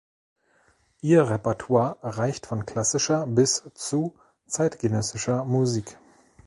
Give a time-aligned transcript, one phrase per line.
[1.01, 4.15] Ihr Repertoire reicht von klassischer bis zu
[4.47, 5.95] zeitgenössischer Musik.